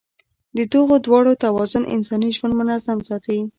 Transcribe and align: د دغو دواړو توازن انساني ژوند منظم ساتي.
د 0.57 0.59
دغو 0.73 0.95
دواړو 1.05 1.39
توازن 1.43 1.83
انساني 1.95 2.29
ژوند 2.37 2.53
منظم 2.61 2.97
ساتي. 3.09 3.39